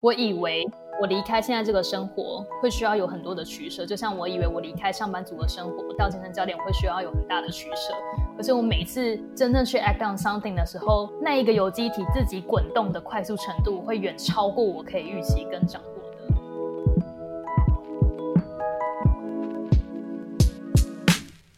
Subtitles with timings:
[0.00, 0.66] 我以为
[0.98, 7.92] 我离开现在这个生活会需要有很多的取舍，就像我以为我离开上班族的生活到健身教练会需要有很大的取舍。
[8.34, 16.16] 可是我每次真正去 act on something 的时候，那一个有机体自己滚动的快速程度会远超过我可以预期跟掌握的。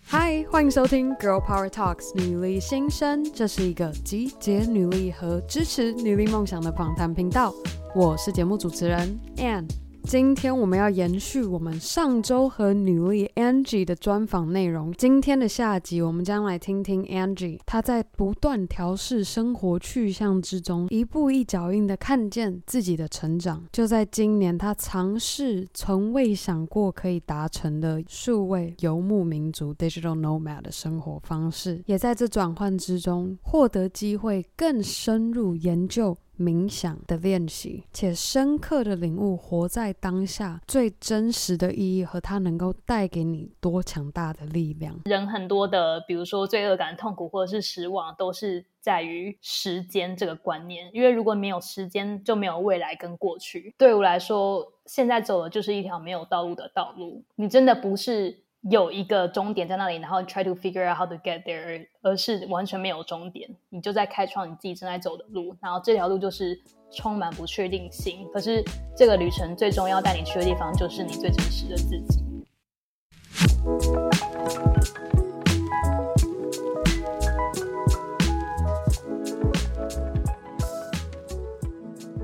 [0.02, 7.54] 嗨，欢迎收听 Girl Power Talks 女力新生，这是一个集结女力和支持女力梦想的访谈频道。
[7.94, 9.68] 我是节目主持人 Ann，
[10.04, 14.90] 今天我们要延续我们上周和女力 Angie 的专访内容。
[14.94, 23.62] 今天的下集，我们将来听听 Angie 她在不断调试生活去向之中，一步一脚印的看见自己的成长。
[23.70, 36.16] 就在今年，她尝试从未想过可以达成的数位游牧民族 Digital Nomad 的生活方式，也在这转换之中获得机会，更深入研究。
[36.42, 45.00] 冥想的练习，且深刻的领悟活在当下最真实的意义和它能够带给你多强大的力量。
[45.04, 50.90] 人很多的，比如说罪恶感、痛苦或者是失望，都是在于时间这个观念。
[50.92, 53.74] 因为如果没有时间，就没有未来跟过去。
[53.78, 57.22] 对我来说，现在走的就是一条没有道路的道路。
[57.36, 58.42] 你真的不是。
[58.70, 66.56] 有一个终点在那里，然后 try to figure out how to get there，而是完全没有终点，你就在开创你自己正在走的路，然后这条路就是
[66.92, 68.24] 充满不确定性。
[68.32, 68.62] 可是
[68.96, 72.22] 这个旅程最终要带你去的地方，就是你最真实的自己。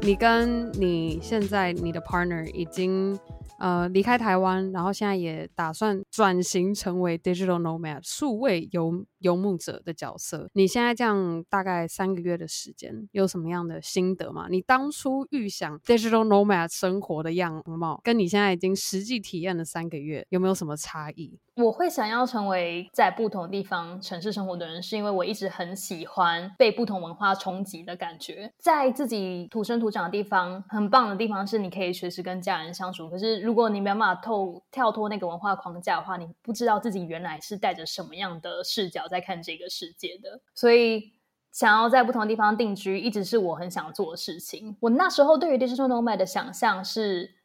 [0.01, 3.19] 你跟你现在你的 partner 已经。
[3.59, 10.49] 呃，离开台湾，然后现在也打算转型成为 digital nomad 数位游游牧者的角色。
[10.53, 14.47] 你现在这样大概三个月的时间，有什么样的心得吗？
[14.51, 21.39] 你当初预想 digital nomad 生活的样貌，跟你现在已经实际体验了三个月，有没有什么差异？
[21.57, 28.53] 我会想要成为在不同地方城市生活的人，是因为我一直很喜欢被不同文化冲击的感觉。
[28.61, 33.11] 在自己土生土长的地方，很棒的地方是你可以随时跟家人相处。
[33.11, 40.41] 可是如果你没有办法透跳脱那个文化框架的话，你不知道自己原来是带着什么样的视角在看这个世界的。
[40.55, 41.15] 所以
[41.51, 44.77] 想要在不同的地方定居，一直是我很想做的事情。
[44.81, 47.39] 我那时候对于 digital nomad 的想象是。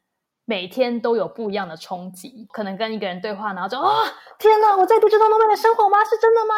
[0.46, 4.04] 每天都有不一样的冲击，可能跟一个人对话，然后就啊、哦，
[4.38, 6.04] 天哪，我在 digital nomad 的生活吗？
[6.04, 6.54] 是真的吗？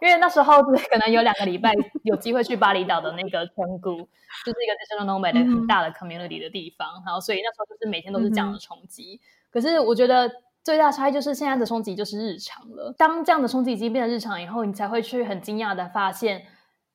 [0.00, 1.74] 因为那时候可能有两个礼拜
[2.04, 9.20] 有机会去巴厘岛的那个村姑，就是一个 digital nomad 的很大的 community 的地方，然后所以那时候就是每天都是这样的冲击。
[9.50, 10.32] 可是我觉得
[10.66, 12.92] 最大差异就是现在的冲击就是日常了。
[12.98, 16.44] 当这样的冲击已经变成日常以后，你才会去很惊讶的发现，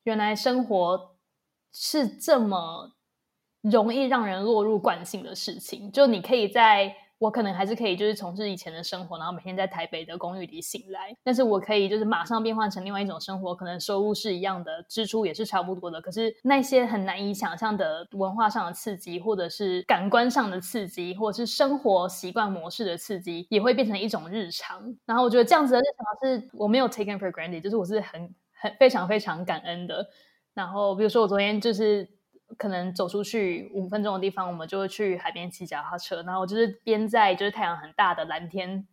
[0.04, 1.16] 原来生活
[1.72, 2.92] 是这么。
[3.62, 24.82] 容易让人落入惯性的事情，就你可以在，我可能还是可以，就是从事以前的生活，然后每天在台北的公寓里醒来，但是我可以就是马上变换成另外一种生活，可能收入是一样的，支出也是差不多的，可是那些很难以想象的文化上的刺激，或者是感官上的刺激，或者是生活习惯模式的刺激，也会变成一种日常。
[25.06, 30.04] 然后我觉得这样子的日常是我没有 taken for granted，就是我是很很非常非常感恩的。
[30.54, 32.20] 然后比如说我昨天就是。
[32.58, 38.86] 可能走出去五分钟的地方，我们就会去海边骑脚踏车，然后我就是边在就是太阳很大的蓝天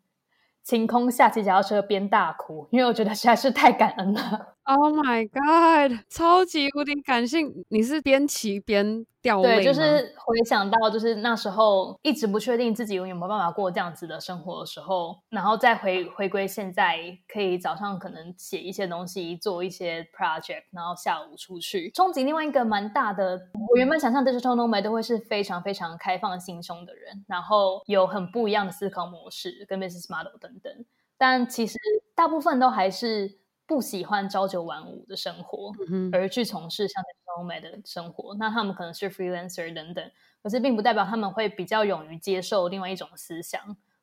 [0.64, 4.56] 晴空下骑脚踏车边大哭，因为我觉得实在是太感恩了。
[4.64, 6.00] Oh my god！
[6.10, 16.98] 超级无敌感性，你是边骑边对，就是回想到，就是那时候一直不确定自己有没有办法过这样子的生活的时候，然后再回回归现在，
[17.28, 21.92] 可以早上可能写一些东西，做一些 project，然后下午出去。
[21.94, 23.38] 憧憬另外一个蛮大的，
[23.70, 30.86] 我原本想象 digital nomad 都会是非常非常开放心胸的人，然后有很不一样的思考模式跟 business model 等等，
[31.18, 31.78] 但其实
[32.16, 33.39] 大部分都还是。
[33.70, 43.62] 不喜欢朝九晚五的生活，嗯、而去从事像 digital nomad 的生活，那他们可能是 freelancer 等等，可是并不代表他们会比较勇于接受另外一种思想，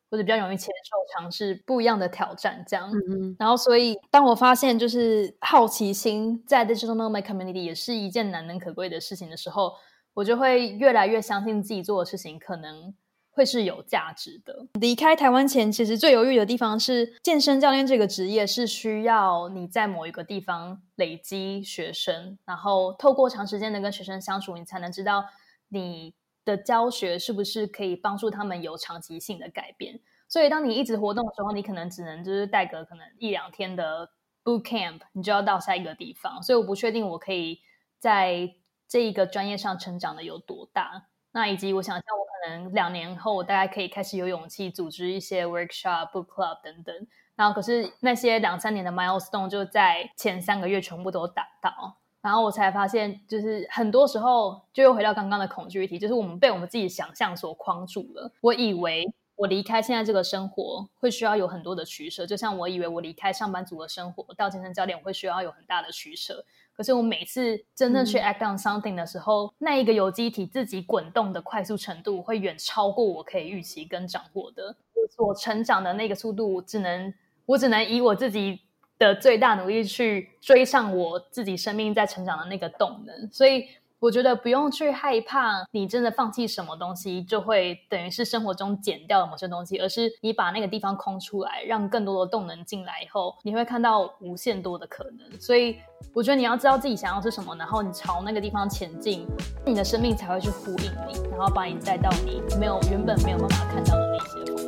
[0.09, 2.63] 或者比较勇于接受尝试不一样的挑战。
[2.65, 9.73] 这样，嗯、然后所以当我发现就是好奇心在 digital nomad community 也是一件难能可贵的事情的时候，
[10.13, 12.95] 我就会越来越相信自己做的事情可能。
[13.37, 14.65] 会是有价值的。
[14.79, 25.23] 离开台湾前，其实最犹豫的地方是，健身教练这个职业是需要你在某一个地方累积学生，然后透过长时间的跟学生相处，你才能知道
[25.69, 29.99] 你的教学是不是可以帮助他们有长期性的改变。
[30.27, 34.09] 所以，当你一直活动的时候，你可能只能就是带个可能一两天的
[34.43, 36.41] boot camp，你就要到下一个地方。
[36.41, 37.59] 所以，我不确定我可以
[37.99, 38.49] 在
[38.89, 41.07] 这一个专业上成长的有多大。
[41.31, 47.07] 那以及我想象我可能两年后，我大概可以开始有勇气组织一些 workshop、book club 等等。
[47.35, 58.31] 然后可是那些两三年的 milestone 就在前三个月全部都达到，然后我才发现，就是很多时候就又回到刚刚的恐惧议题，就是我们被我们自己想象所框住了。
[58.41, 59.05] 我以为
[59.35, 66.43] 我离开现在这个生活会需要有很多的取舍，就像我以为我离开上班族的生活到健身教练，我会需要有很大的取舍。
[66.77, 74.75] 可是我每次真正去 act on something 的时候，嗯、那一个有机体自己滚动的快速程度，会远超过我可以预期跟掌握的。
[74.93, 77.13] 我所成长的那个速度，只能
[77.47, 78.61] 我只能以我自己
[78.99, 83.29] 的最大努力去追上我自己生命在成长的那个动能。
[83.31, 83.67] 所以。
[83.99, 95.39] 我觉得不用去害怕，你真的放弃什么东西，就会等于是生活中减掉了某些东西，而是你把那个地方空出来，让更多的动能进来以后，你会看到无限多的可能。
[95.39, 95.77] 所以，
[96.13, 99.25] 我觉得你要知道自己想要是什么，然后你朝那个地方前进，
[99.65, 104.66] 你的生命才会去呼应你，然后把你带到你没有原本没有办法看到的那些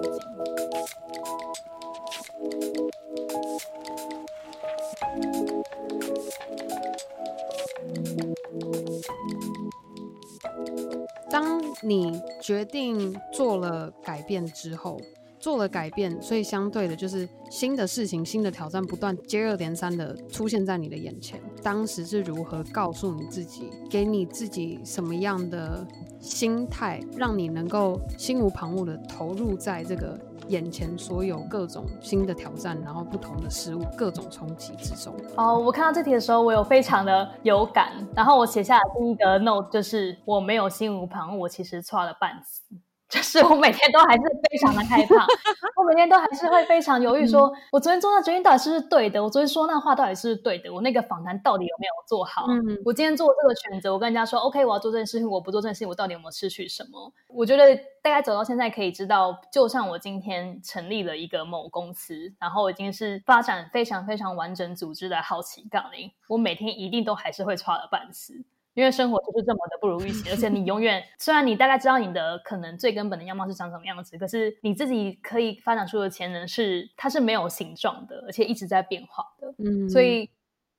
[11.89, 15.01] 你决定做了改变之后，
[15.39, 21.41] 做了改变，所以相对的就是新的事情、新的挑战不断接二连三的出现在你的眼前。
[21.63, 25.85] 当时是如何告诉你自己，给你自己什么样的
[26.19, 30.19] 心态，让你能够心无旁骛的投入在这个？
[30.49, 35.13] 眼前所有各种新的挑战，然后不同的事物，各种冲击之中。
[35.37, 37.93] 哦，我看到这题的时候，我有非常的有感。
[38.15, 42.63] 然后我写下的第一个 note 就是我没有心无旁骛，我其实错了半次。
[43.09, 45.25] 就是我每天都还是非常的害怕，
[45.75, 49.23] 我每天都还是会非常犹豫说，说、嗯、我昨天做那决定到底是不是对的？
[49.23, 50.71] 我昨天说那话到底是不是对的？
[50.71, 52.45] 我那个访谈到底有没有做好？
[52.47, 57.11] 嗯、我今天做这个选择，我跟人家说 OK，我要做这件事情，我不做这件事情，我到底有没有失去什么？
[57.27, 68.43] 我觉得大概走到现在可以知道，就像我今天成立了一个某公司，然后已经是发展非常非常完整组织的好奇杠铃，我每天一定都还是会差了半死。
[68.73, 79.53] 因为生活就是这么的不如预期，而且你永远虽然你大概知道你的可能最根本的样貌是长什么样子，可是你自己可以发展出的潜能是它是没有形状的，而且一直在变化的。
[79.57, 80.29] 嗯，所以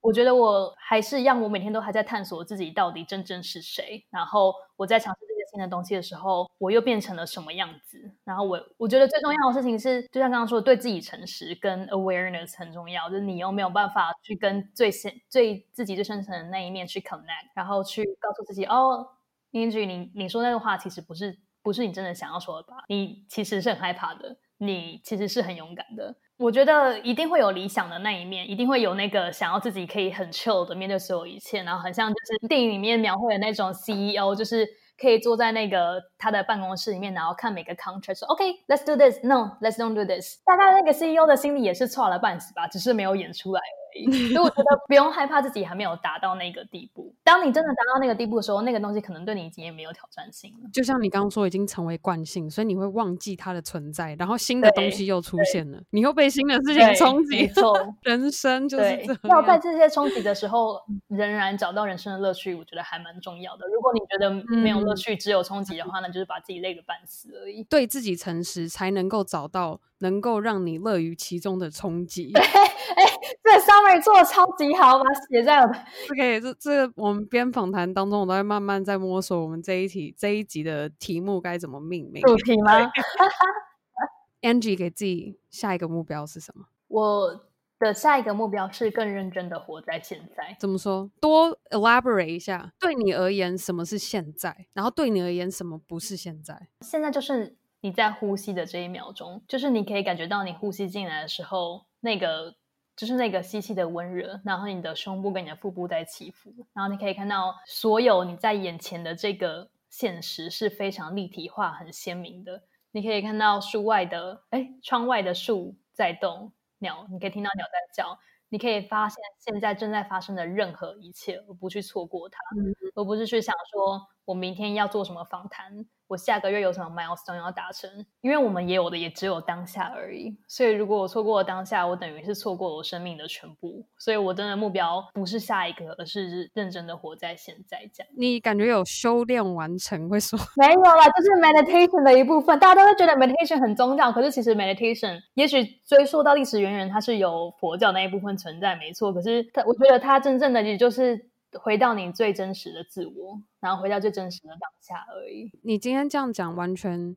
[0.01, 5.40] 我觉得我还是让我每天都还在探索自己到底真正是谁，然后我在尝试。
[5.51, 7.99] 新的东西的时候，我又变成了什么样子？
[8.25, 13.09] 然后我我觉得最重要的事情是，就像刚刚说，对自己诚实跟 awareness 很重要。
[13.11, 19.07] 就是你有没有办法去跟最深、最自己最深层的那一面去 connect，然后去告诉自己，哦
[19.53, 22.77] ，Angie，你你说那个话其实不是不是你真的想要说的吧？
[22.89, 26.15] 你其实是很害怕的，你其实是很勇敢的。
[26.37, 34.67] 我觉得一定会有理想的那一面，一定会有那个想要自己可以很 chill 的面对所有一切，然后很像就是电影里面描绘的那种 CEO，就是。
[35.01, 40.37] 可以坐在那个他的办公室里面，然后看每个 contract 说 OK，let's do this，no，let's don't do this。
[40.45, 43.61] 大概那个 CEO 的心里也是错了半死吧，只是没有演出来。
[44.33, 47.15] 所以我觉得不用害怕自己还没有达到那个地步。
[47.25, 50.71] 当你真的达到那个地步的时候，那个东西可能对你已经也没有挑战性了。
[50.73, 57.37] 就像你刚刚说，已经成为惯性，所以你会忘记它的存在，然后新的东西又出现了，你又被新的事情冲击。
[57.37, 59.01] 没错，人生就是。
[59.25, 63.67] 要在这些冲击的时候，仍然找到人生的乐趣，我觉得还蛮重要的。
[63.69, 67.63] 如果你觉得没有乐趣，嗯、只有冲击的话，那就是把自己累个半死而已。
[67.65, 72.33] 对自己诚实，才能够找到能够让你乐于其中的冲击。
[73.43, 75.75] 这 summary 做的超级好，把它写在我的。
[76.13, 82.23] OK，这这我们边访谈当中，我都在慢慢在摸索我们这一题这一集的题目该怎么命名。
[82.23, 82.73] 主题吗？
[84.43, 86.67] Angie 给自己下一个目标是什么？
[86.89, 87.45] 我
[87.79, 90.57] 的下一个目标是更认真的活在现在。
[90.59, 91.11] 怎么说？
[91.21, 92.73] 多 elaborate 一下。
[92.79, 94.67] 对你而言，什么是现在？
[94.73, 96.69] 然后对你而言，什么不是现在？
[96.83, 102.57] 现在就是你在呼吸的这一秒钟，就是你可以感觉到你呼吸进来的时候那个。
[102.97, 112.63] 就是那个吸气的温热，然后你的胸部跟你的腹部在起伏，然后你可以看到所有你在眼前的这个现实是非常立体化、很鲜明的。
[112.91, 118.19] 你可以看到树外的，哎，窗外的树在动，鸟，你可以听到鸟在叫，
[118.51, 125.85] 你可以发现现在正在发生的任何一切，而不去错过它，嗯、而不是去想说我明天要做什么访谈。
[126.07, 127.89] 我下个月有什么 milestone 要达成？
[128.21, 133.85] 因为我们也有的也只有当下而已，所以如果我错过了当下，我等于是错过了我生命的全部。
[133.99, 137.79] 所以我真的目标不是下一个，而是认真的活在现在。
[137.93, 140.09] 这样，你感觉有修炼完成？
[140.09, 142.57] 会说没有啦，就是 meditation 的一部分。
[142.61, 149.13] 大家都会觉得 meditation 很宗教，可是其实 meditation 也许追溯到历史渊源，它是有佛教那一部分存在，没错。
[149.13, 151.30] 可是它，我觉得它真正的也就是。
[151.59, 155.51] 回到你最真实的自我，然后回到最真实的当下而已。
[155.63, 157.17] 你今天这样讲，完全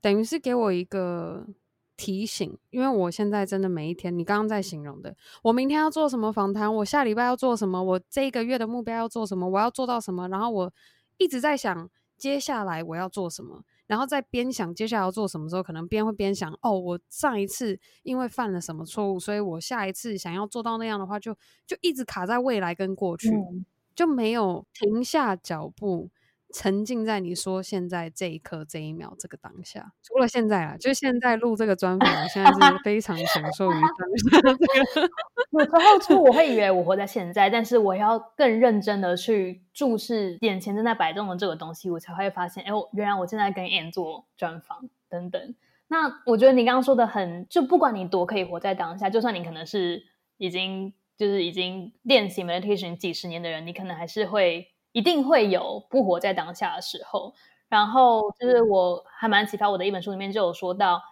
[0.00, 1.46] 等于是给我一个
[1.96, 10.72] 提醒，因为我现在真的每一天，你刚刚在形容的，我明天要做什么访谈，我下礼拜要做什么，我这一个月的目标要做什么，我要做到什么，然后我
[11.16, 21.34] 一直在想接下来我要做什么，然后在边想接下来要做什么时候，可能边会边想，哦，我上一次因为犯了什么错误，所以我下一次想要做到那样的话，就
[21.66, 23.64] 就一直卡在未来跟过去，嗯、
[23.94, 26.10] 就没有停下脚步。
[26.56, 35.10] 沉浸在你说现在这一刻这一秒这个当下，除了现在啊，就现在录这个专访，我现在是非常 享受于当下这个。
[35.50, 45.56] 有时候就我会以为我活在现在，但是我要更认真的去注视眼前正在摆动的这个东西，我才会发现，哎，原来我正在跟 Ann 做专访等等。
[45.88, 50.04] 那我觉得你刚刚说的很，就不管你多可以活在当下，就算你可能是
[50.38, 54.68] 已经就是已经练习 meditation 几十年的人，你可能还是会。
[54.94, 57.34] 一定会有不活在当下的时候，
[57.68, 61.02] 然后就是我还蛮启发我的一本书里面就有说到，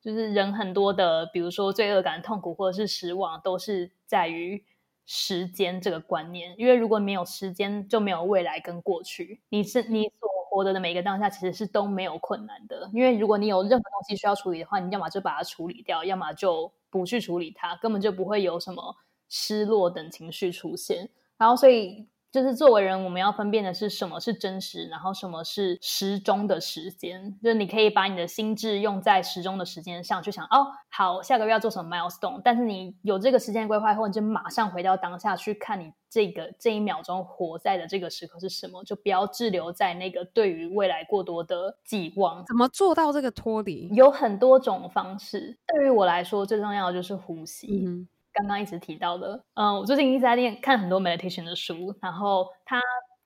[0.00, 4.64] 就是人很多的，比如说罪恶感、痛苦或者是失望，都是在于
[5.04, 6.54] 时间这个观念。
[6.56, 9.42] 因为如果没有时间，就没有未来跟过去。
[9.48, 12.88] 你是你所活得的每一个当下，其实是都没有困难的。
[12.94, 18.94] 因为如果你有任何东西需要处理的话，你要么就把它处理掉，要么就不去处理它，根本就不会有什么
[19.28, 21.10] 失落等情绪出现。
[21.36, 22.06] 然后所以。
[22.34, 27.32] 就是作为人，我们要分辨的是什么是真实，然后什么是时钟的时间。
[27.40, 32.40] 就是你可以把你的心智用在时钟的时间上去想，哦，好，下个月要做什么 milestone。
[32.42, 42.44] 但是你有这个时间规划后，你就马上回到当下去看你这个这一秒钟活在的这个时刻是什么，就不要滞留在那个对于未来过多的寄望。
[42.46, 43.88] 怎么做到这个脱离？
[43.94, 45.56] 有很多种方式。
[45.68, 47.84] 对于我来说，最重要的就是呼吸。
[47.86, 52.80] 嗯刚刚一直提到的，嗯，我最近一直在练看很多 meditation 的书，然后它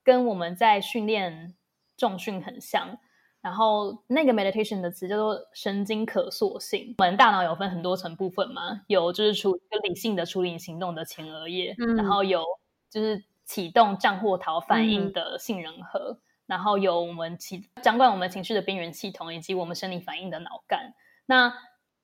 [0.05, 1.55] 跟我们在训练
[1.97, 2.99] 重训很像。
[3.41, 6.97] 然后那个 meditation 的词叫做神经可塑性。
[6.99, 12.45] 我们大脑有分很多层部分嘛，有就是处理性的处理行动的前额叶，嗯、然后有
[12.91, 20.93] 就是启动战或逃反应的杏仁核，嗯、然后有我们起掌管我们情绪的边缘系统，以及我们生理反应的脑干。
[21.25, 21.55] 那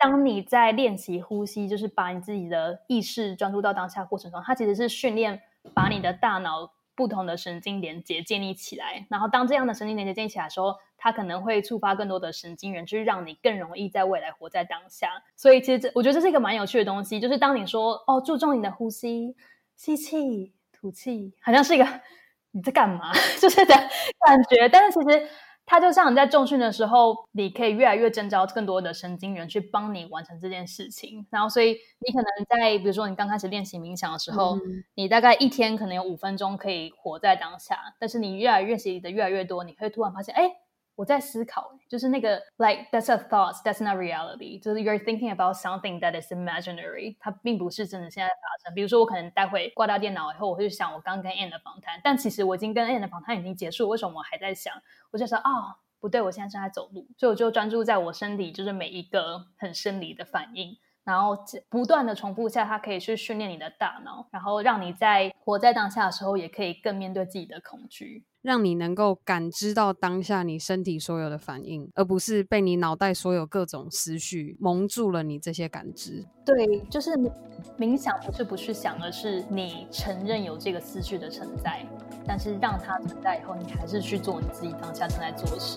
[0.04, 5.40] 当你在练习呼吸，就是把你自己的意识专注到当下过程中，它其实是训练
[5.72, 9.06] 把你的大脑不同的神经连接建立起来。
[9.08, 15.08] 然后当这样的神经连接建立起来的时候，它可能会触发更多的神经元，就是让你更容易在未来活在当下。
[15.36, 19.34] 所以其实这我觉得这是一个蛮有趣的东西，就是当你说哦，注重你的呼吸，
[19.74, 21.88] 吸气吐气，好像是一个
[22.52, 25.26] 你在干嘛， 就是的感觉，但是其实。
[25.66, 31.26] 它就像你在重训的时候，你可以越来越征召更多的神经元去帮你完成这件事情。
[31.30, 37.78] 然后，所以你可能在比如说你刚开始练习冥想的时候，嗯、你大概一天可能有五分钟可以活在当下。
[37.98, 40.63] 但是你越来越习的越来越多，你会突然发现，哎。
[40.96, 48.74] 我在思考，就是那个 like that's a thoughts that's not reality，就是 you're thinking about something that is imaginary，它并不是真的现在发生。
[48.74, 54.72] 比如说，我可能待会挂掉电脑以后，我会去想我刚跟 Ann 的访谈，但其实我已经跟 Ann 的访谈已经结束，为什么我还在想？
[55.10, 60.76] 我就说啊、哦，不对，我现在正在走路，所以我就专注在我身体，就是每一个很生理的反应。
[61.02, 61.36] 然后
[61.68, 76.22] 不断的重复下，它可以去训练你的大脑，然后让你在活在当下的时候，也可以更面对自己的恐惧，让你能够感知到当下你身体所有的反应，而不是被你脑袋所有各种思绪蒙住了你这些感知。
[76.44, 77.10] 对，就是
[77.78, 81.86] 冥想不是不去想，而是你承认有这个思绪的存在，
[82.26, 85.74] 但是让它存在以后，你还是去做你自己当下正在做的事。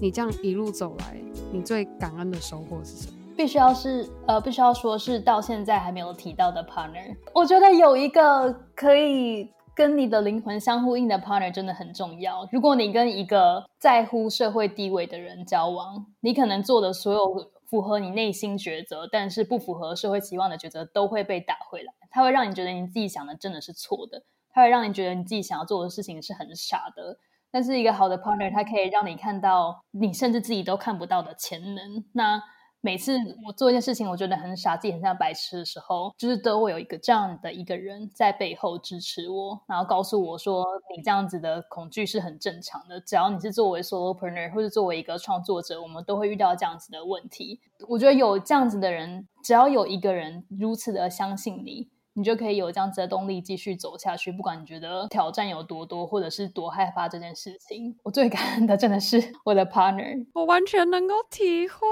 [0.00, 1.20] 你这样一路走来，
[1.52, 3.18] 你最感恩的收获是什么？
[3.36, 7.14] 必须要是呃，必须要说是到现在还没有提到的 partner。
[7.34, 12.48] 我觉得有一个可以跟你的灵魂相呼应的 partner 真的很重要。
[12.50, 21.92] 如果你跟一个在乎社会地位的人交往，你可能做的所有符合你内心抉择，但是不符合社会期望的抉择，都会被打回来。
[22.10, 27.18] 它会让你觉得你自己想的真的是错的，它会让你觉得你自己想要做的事情是很傻的。
[27.50, 32.04] 但是一个好的 partner，他可以让你看到你甚至自己都看不到的潜能。
[32.12, 32.40] 那
[32.82, 33.12] 每次
[33.46, 40.64] 我做一件事情，我觉得很傻，自己很像白痴的时候，就是都会有一个这样的一个人在背后支持我，然后告诉我说，
[40.96, 42.98] 你这样子的恐惧是很正常的。
[43.00, 47.60] 只要你是作为 solopreneur 或者作为一个创作者，我们都会遇到这样子的问题。
[47.86, 51.90] 我觉得有这样子的人，只要有一个人如此的相信你。
[52.14, 54.32] 你就可以有这样子的动力继续走下去。
[54.32, 61.86] 不管你觉得挑战有多多，或者是多害怕这件事情，我最感恩的真的是 我的 partner，我完全能够体会。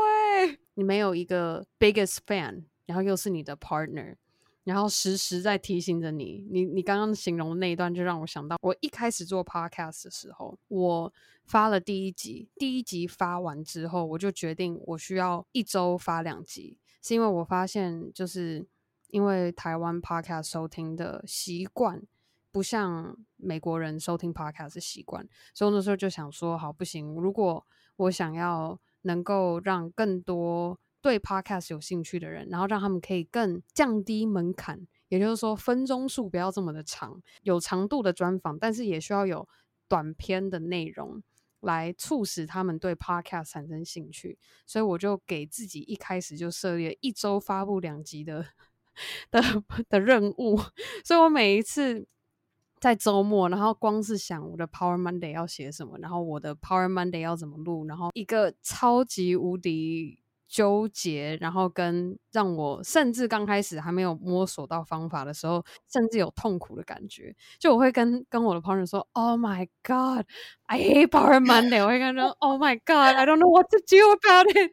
[0.74, 4.16] 你没有一个 biggest fan，然后又是你的 partner，
[4.64, 6.44] 然后时时在提醒着你。
[6.50, 11.12] 你你刚刚形容的那一段，就让我想到我一开始做 podcast 的时候，我
[11.44, 18.66] 发了第一集，第一集发完之后，我就决定我需要一周发两集，是因为我发现就是。
[19.08, 22.02] 因为台湾 podcast 收听的习惯
[22.50, 39.48] 不像美国人收听 podcast 的习惯，所以那时候就想说，好，不行，如果我想要能够让更多对 podcast 有兴趣的人，然后让他们可以更降低门槛，也就是说分钟数不要这么的长，有长度的专访，但是也需要有
[39.86, 41.22] 短篇的内容
[41.60, 48.44] 来促使他们对 podcast 产生兴趣，所以我就给自己一开始就设立一周发布两集的。
[49.30, 49.42] 的
[49.88, 50.58] 的任务，
[51.04, 52.06] 所以我每一次
[52.80, 60.18] 在周末，然后光是想我的 Power Monday 要写什么，然后我的 Power Monday 要怎么录，然后一个超级无敌。
[60.48, 65.62] 纠结，然后跟让我甚至刚开始还没有摸索到方法的时候，
[65.92, 67.34] 甚至有痛苦的感觉。
[67.58, 70.24] 就我会跟跟我的朋友说：“Oh my God,
[70.66, 74.72] I hate Power Monday。”我会跟他说：“Oh my God, I don't know what to do about it。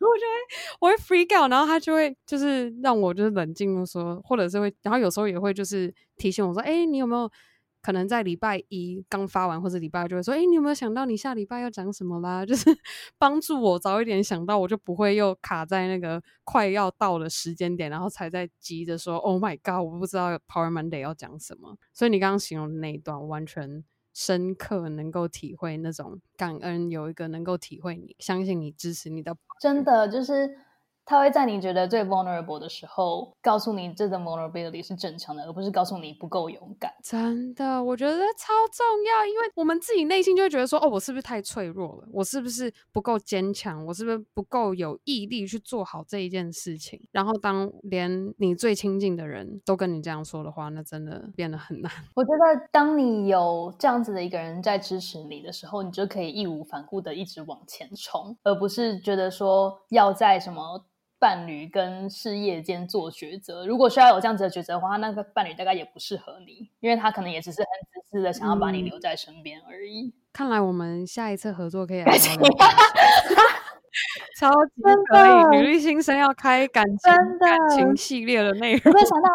[0.00, 0.36] 我就会
[0.80, 7.28] 我会 freak out，然后他就会就是让我就是冷静的说，或者是会，然后有时候也会就是提醒我说：“哎，你有没有？”
[7.86, 12.64] 可能在礼拜一刚发完，或者礼拜二就会说：“哎，你有没有想到你下礼拜要讲什么啦？”就是
[13.16, 30.58] 帮助我早一点想到，我就不会又卡在那个快要到的时间点，然后才在急着说：“Oh my god，我不知道 Power Monday 要讲什么。”所以你刚刚形容的那一段，完全深刻能够体会那种感恩，有一个能够体会你、相信你、支持你的，真的就是。
[31.06, 36.92] 他会在你觉得最 vulnerable 的时候，告诉你这个 vulnerability 是正常的，而不是告诉你不够勇敢。
[37.02, 42.08] 真的，我觉得超重要，因为我们自己内心就会觉得说，哦，我是不是太脆弱了？
[42.12, 43.86] 我是不是不够坚强？
[43.86, 47.00] 我是不是不够有毅力去做好这一件事情？
[47.12, 51.92] 然后，当连你最亲近的人都跟你这样说的话，那真的变得很难。
[52.16, 60.84] 我觉得，当你有这样子的一个人在支持你的时候，你就可以义无反顾的一直往前冲，而不是觉得说要在什么。
[61.18, 67.68] 伴侣跟事业间做抉择，如果需要有这样子的抉择的话，那个伴侣大概也不适合你，因为他可能也只是很
[68.02, 70.08] 自私的想要把你留在身边而已。
[70.08, 72.48] 嗯、看来我们下一次合作可以来 聊聊
[74.38, 78.92] 超级可以，女力新生要开感情感情系列的内容。
[78.92, 79.28] 没想到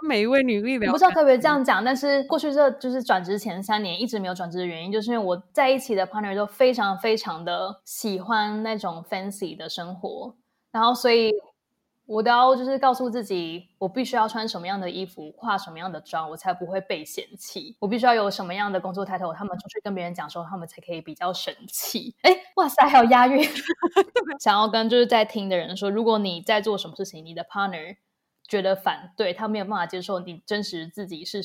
[0.00, 10.36] 跟每一位女力聊，不知道可不可以这样讲，但是过去这就是转职前三年一直没有转职的原因，就是因为我在一起的 partner 都非常非常的喜欢那种 fancy 的生活。
[10.70, 11.32] 然后，所以
[12.06, 17.76] 我都要就是告诉自己，我必须要穿什么样的衣服，化什么样的妆，我才不会被嫌弃。
[17.80, 22.14] 我必须要有什么样的工作态度他们出去跟别人讲说，他们才可以比较神气。
[22.22, 23.42] 哎，哇塞，还有押韵！
[24.40, 27.96] 想要跟就是在听的人说，如果你在做什么事情，你的 partner
[28.46, 31.42] 觉得反对，他没有办法接受你真实自己是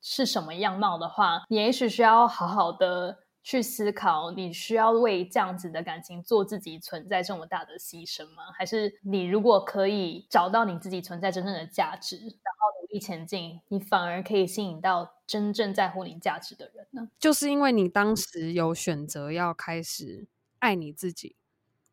[0.00, 3.18] 是什么样貌的话，你也许需要好好的。
[3.42, 8.44] 去思考，你需要为这样子的感情做自己存在这么大的牺牲吗？
[8.56, 17.08] 还是你如果可以找到你自己存在真正的价值，然后努力前进，你反而可以吸引到真正在乎你价值的人呢？
[17.18, 20.26] 就是因为你当时有选择要开始
[20.58, 21.36] 爱你自己，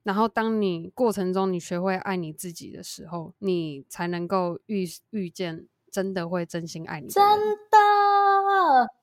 [0.03, 7.39] 然后当你过程中你学会爱你自己的时候，你才能够遇遇见真的会真心爱你的人。
[7.39, 7.96] 真的。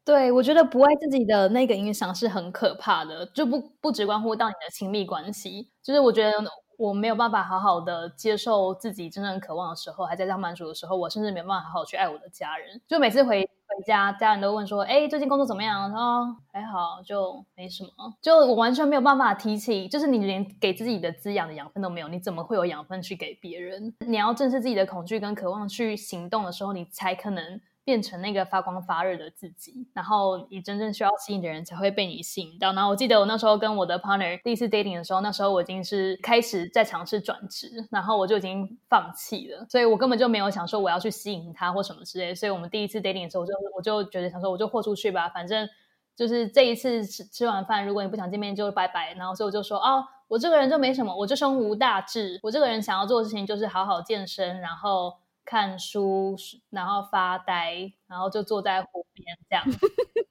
[0.04, 6.32] 对，我觉得不爱自己的那个影响是很可怕的，就不不只关乎到你的亲密关系，就是我觉得
[6.76, 12.80] 我没有办法好好的接受自己真正渴望的时候，还在上班族的时候，我甚至没办法好好去爱我的家人。
[12.86, 17.90] 就每次回回家，家人都问说：“哎，最近工作怎么样？”他说还好，就没什么。
[18.20, 23.94] 就我完全没有办法提起，就是你连给自己的滋养的养分都没有，你怎么会有养分去给别人？
[24.06, 27.60] 你要正视自己的恐惧跟渴望去行动的时候，你才可能。
[27.84, 32.72] 变成那个发光发热的自己，然后你真正需要吸引的人才会被你吸引到。
[32.72, 42.34] 然后我记得我那时候跟我的 partner 第一次 dating 的时候，那时候我已经是开始在尝试转职，然后我就已经放弃了，所以我根本就没有想说我要去吸引他或什么之类。
[42.34, 45.68] 所以我们第一次 dating 的时候，我就我就觉得想说我就豁出去吧，反正
[46.16, 49.12] 就是这一次吃吃完饭，如果你不想见面就拜拜。
[49.12, 55.16] 然后所以我就说哦，我这个人就没什么，我就胸无大志，我这个人想要做的事情就是好好健身，然后。
[55.44, 56.36] 看书，
[56.70, 59.64] 然后发呆，然后就坐在湖边这样，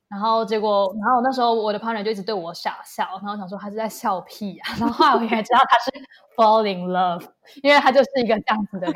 [0.10, 5.92] 然后结果，然后那时候我的 partner 就一直对我傻笑，然后想说他是在笑屁啊，然后后来我才知道他是
[6.36, 7.26] fall in love，
[7.62, 8.96] 因为他就是一个这样子的人。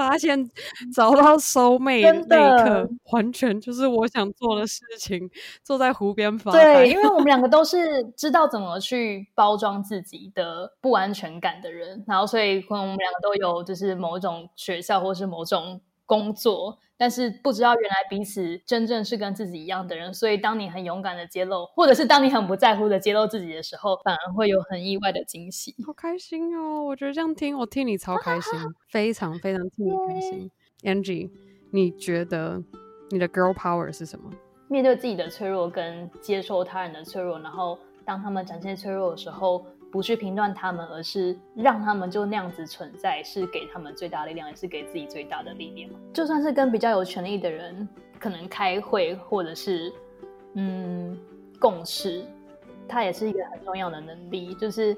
[0.00, 0.50] 发现
[0.94, 5.30] 找到 soul mate 那一刻，完全就是我想做的事情。
[5.62, 6.76] 坐在湖边发呆。
[6.76, 15.78] 对，因为我们两个都 是知道怎么去包装自己的不安全感的人，然后所以可能我们两个都有就是某种学校或是某种
[16.10, 16.76] 工作。
[16.96, 25.74] 但是不知道原来彼此真正是跟自己一样的人，所以当你很勇敢的揭露，或者是当你很不在乎的揭露自己的时候，反而会有很意外的惊喜。
[25.86, 26.84] 好开心哦！
[26.84, 28.52] 我觉得这样听，我替你超开心，
[28.90, 30.50] 非常非常替你开心。
[30.82, 31.30] Angie，
[31.70, 32.62] 你觉得
[33.10, 34.30] 你的 girl power 是什么？
[34.68, 39.64] 面对自己的脆弱，跟接受他人的脆弱，然后当他们展现脆弱的时候。
[39.90, 45.90] 不去评断他们，而是让他们就那样子存在，是给他们最大力量，也是给自己最大的力量。
[46.12, 49.92] 就算是跟比较有权力的人，可能开会或者是
[50.54, 51.18] 嗯
[51.58, 52.24] 共事，
[52.88, 54.54] 他也是一个很重要的能力。
[54.54, 54.96] 就是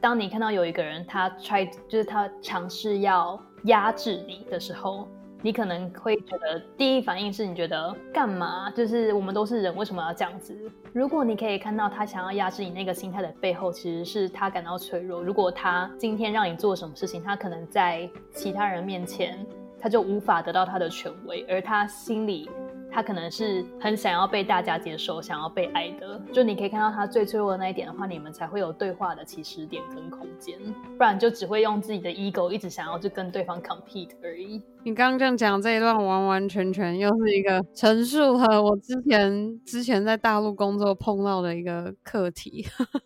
[0.00, 5.08] 当你看到有一个人他 try，就是他尝试要压制你的时候。
[5.44, 8.70] 你可能会觉得第一反应是你觉得干嘛？
[8.70, 10.56] 就是我们都是人，为什么要这样子？
[10.94, 15.22] 如果你可以看到他想要压制你那个心态的背后，其实是他感到脆弱。
[15.22, 19.46] 如果他今天让你做什么事情，他可能在其他人面前
[19.78, 22.48] 他就无法得到他的权威，而他心里。
[22.94, 26.22] 他可能是很想要被大家接受，想要被爱的。
[26.32, 30.56] 就你可以看到他最脆弱的那一点的话，你们才会有对话的起始点跟空间。
[30.96, 34.62] 不然就只会用自己的 ego 一直想要去跟对方 compete 而已。
[34.84, 42.64] 你刚刚这样讲这一段，完完全全又是一个陈述和我之前之前在大陆工作碰到的一个课题。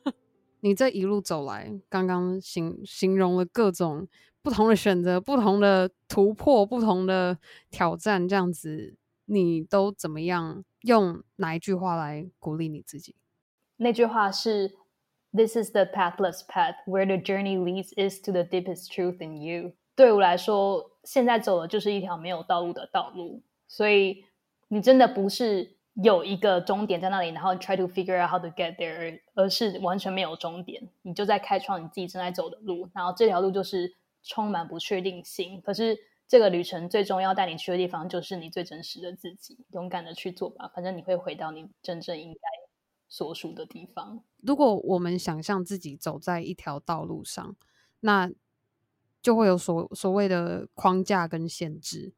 [0.60, 4.06] 你这一路走来，刚刚形形容了各种
[4.42, 7.38] 不同的选择、不同的突破、不同的
[7.70, 8.97] 挑战，这样子。
[9.30, 13.14] 你都怎么样用哪一句话来鼓励你自己？
[13.76, 14.74] 那句话是
[15.32, 19.42] "This is the pathless path where the journey leads is to the deepest truth in
[19.42, 23.42] you." 对我来说，现在走的就是一条没有道路的道路。
[23.66, 24.24] 所以
[24.68, 32.88] 你真的不是有一个终点在那里，然后 try to figure out how to get there，而是完全没有终点，你就在开创你自己正在走的路。
[32.94, 35.98] 然后这条路就是充满不确定性，可是。
[36.28, 39.64] 这个旅程最终要带你去的地方，就是你最真实的自己。
[39.70, 42.40] 勇敢的去做吧，反正你会回到你真正应该
[43.08, 44.22] 所属的地方。
[44.42, 47.56] 如果我们想象自己走在一条道路上，
[48.00, 48.30] 那
[49.22, 52.12] 就会有所所谓的框架跟限制，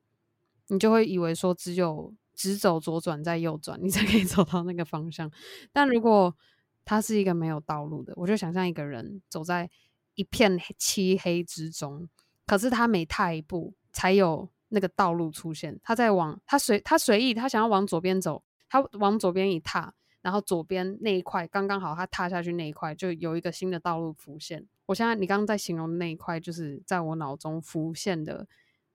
[0.67, 5.31] 你就会以为说只有直走左转再右转，你才可以 走到那个方向。
[5.73, 6.37] 但如果
[6.85, 9.71] 它是一个没有道路的，我就想象一个人走在
[10.17, 12.09] 一片漆黑之中，
[12.45, 13.73] 可是他每踏一步。
[13.93, 15.79] 才有那个道路出现。
[15.83, 24.67] 他在往他随他随意，他想要往左边走，他往左边一踏，然后左边那一块刚刚好，他踏下去那一块就有一个新的道路浮现。
[24.87, 28.47] 我现在你刚刚在形容的那一块，就是在我脑中浮现的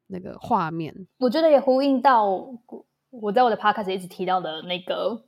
[0.08, 1.08] 那个画面。
[1.18, 2.26] 我觉得也呼应到
[3.10, 5.26] 我在我的 podcast 一直提到的那个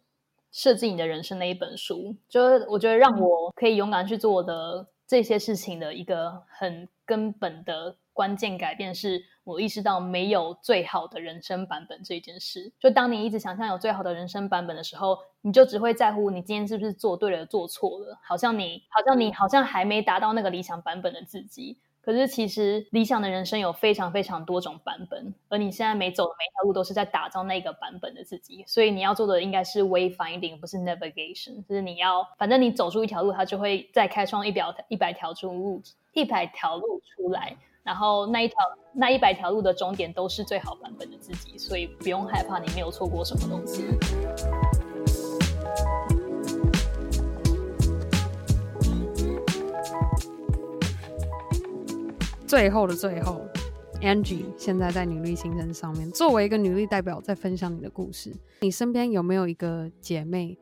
[0.51, 9.25] 设计你的人生那一本书，就是我觉得让我可以勇敢去做我的这些事情的一个很根本的关键改变是。
[9.47, 12.69] 我意识到没有最好的人生版本这件事。
[12.79, 18.19] 就当你一直想象有最好的人生版本的时候，你就只会在乎你今天是不是做对了、做错了。
[18.21, 21.77] 好像你，好像你，好像还没达到那个理想版本的自己。
[22.01, 28.63] 可是其实理想的人生有非常非常多种版本，而你现在每走的每一条路都是在打造那个版本的自己。
[28.67, 31.65] 所以你要做的应该是 wayfinding，不是 navigation。
[31.67, 35.81] 就是你要，反正你走出一条路，它就会再开创一表一百条出路，
[36.13, 37.55] 一百条路出来。
[37.87, 38.57] 然后那一条
[38.93, 43.85] 那一百条路的终点都是最好版本的自己，所以不用害怕你没有错过什么东西。
[52.45, 53.41] 最后的最后
[54.01, 58.35] ，Angie 现在在女力新生上面，作为一个女力代表，在分享你的故事。
[58.59, 60.57] 你身边有没有一个姐妹，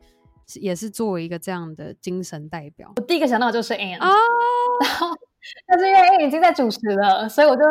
[0.60, 2.92] 也是作为一个这样的精神代表？
[2.94, 4.08] 我第一个想到的就是 Anne 啊，
[4.80, 5.08] 然后。
[5.66, 7.62] 但是因为 A 已经在主持了，所以我就，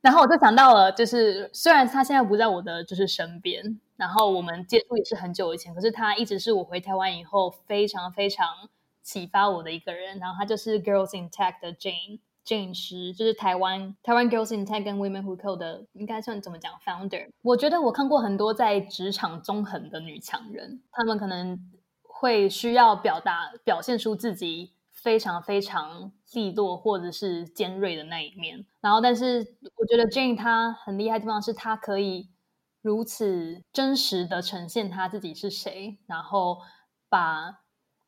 [0.00, 8.46] 然后我就想到了，就是虽然他现在不在我的就是身边，然后我们接触也是很久以前，可是他一直是我回台湾以后非常非常
[9.02, 10.18] 启发我的一个人。
[10.18, 16.72] 然后他就是 Girls in Tech 的 Jane Jane 师，就是台湾台湾 Girls in Tech 跟 Women Who Code 的，应该算怎么讲
[16.84, 17.28] Founder。
[17.42, 21.58] 我觉得我看过很多在职场中横的女强人，她们可能
[22.02, 24.72] 会需要表达表现出自己。
[25.02, 32.30] 非常非常利落或者是尖锐的那一面，然后但是我觉得 Jane 她很厉害的地方是她可以
[32.82, 36.58] 如此真实的呈现她自己是谁，然后
[37.08, 37.60] 把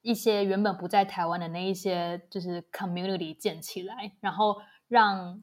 [0.03, 4.57] 一些原本不在台湾的那一些就是 community 建起来，然后
[4.89, 5.43] 让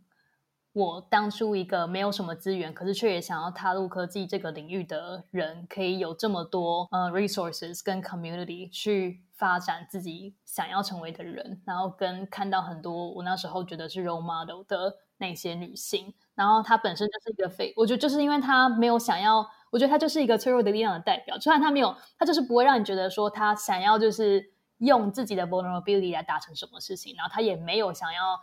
[0.71, 28.39] 我当初一个没有什么资源，可是却也想要踏入科技这个领域的人，可以有这么多呃 resources 跟 community 去发展自己想要成为的人，然后跟看到很多我那时候觉得是 role model 的那些女性，然后她本身就是一个非，我觉得就是因为她没有想要，我觉得她就是一个脆弱的力量的代表，虽然她没有，她就是不会让你觉得说她想要就是用自己的 vulnerability 来达成什么事情，然后她也没有想要。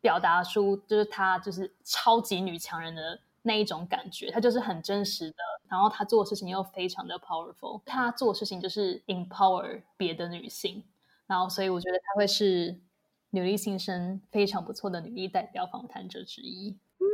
[0.00, 5.36] 表达出就是她就是超级女强人的那一种感觉，她就是很真实的，
[5.68, 10.84] 然后她做的事情又非常的 powerful，她做事情就是 empower 别的女性，
[11.26, 12.78] 然后所以我觉得她会是
[13.30, 16.76] 女力新生非常不错的女力代表访谈者之一。
[16.98, 17.04] 嗯，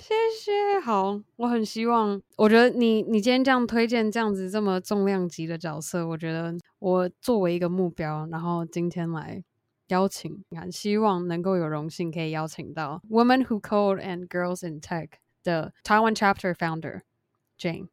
[0.00, 0.80] 谢谢。
[0.80, 9.42] 好，我很希望，我觉得你你今天这样推荐这样子这么重量级的角色，我觉得我作为一个目标，然后今天来。
[9.88, 15.08] 邀请，很希望能够有荣幸可以邀请到 Women Who Code and Girls in Tech
[15.42, 17.02] 的台湾 Chapter Founder
[17.58, 17.88] Jane。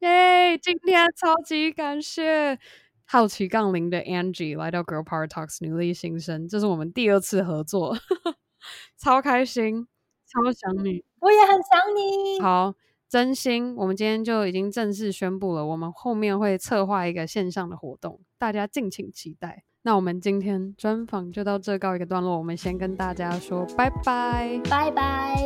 [0.00, 2.58] 耶，今天超级感谢
[3.04, 7.96] 好奇杠铃的 Angie 来到 Girl Power Talks 女力新生，这是我们第二次合作，
[8.98, 9.86] 超开心，
[10.26, 12.40] 超想你，我也很想你。
[12.40, 12.74] 好，
[13.08, 19.62] 真心，我们今天就已经正式宣布了，我们后面会策划一个线上的活动，大家敬请期待。
[19.86, 25.36] 那我们今天专访就到这告一个段落，我们先跟大家说拜拜，拜拜。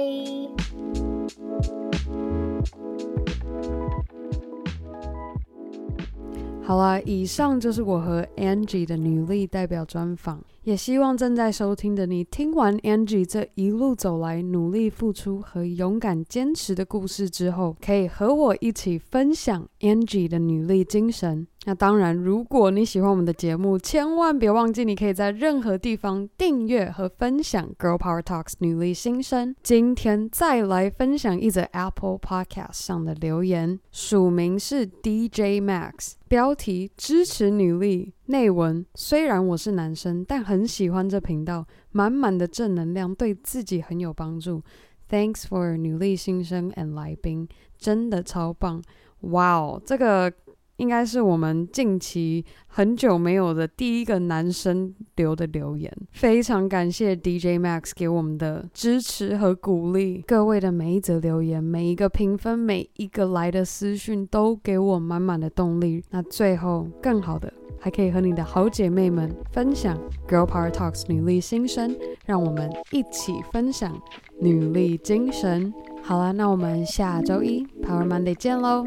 [6.63, 10.43] 好啦，以上就是我和 Angie 的女力代表专访。
[10.63, 21.47] 也希望正在收听的你，听完 Angie 这一路走来努力付出和勇敢坚持的故事之后，可以和我一起分享 Angie 的女力精神。
[21.67, 29.55] 那当然，如果你喜欢我们的节目，千万别忘记，你可以在任何地方订阅和分享 Girl Power Talks 女力新生。
[29.63, 38.15] 今天再来分享一则 Apple Podcast 上的留言，署名是 DJ Max，标题支持女力。
[38.25, 44.63] 内文：虽然我是男生，但很喜欢这频道，满满的正能量，对自己很有帮助。
[45.11, 47.47] Thanks for 女力新生 and 来宾，
[47.77, 48.83] 真的超棒！
[49.21, 50.33] 哇哦，这个。
[50.81, 60.25] 应该是我们近期很久没有的第一个男生留的留言，非常感谢 DJ Max 给我们的支持和鼓励。
[60.27, 66.03] 各位的每一则留言、每一个评分、每一个来的私讯，都给我满满的动力。
[66.09, 74.01] 那最后，更好的还可以和你的好姐妹们分享 Girl Power Talks 女力新生，让我们一起分享
[74.41, 75.75] 女力精神。
[76.03, 78.87] 好了，那我们下周一 Power Monday 见喽，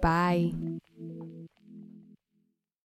[0.00, 0.87] 拜。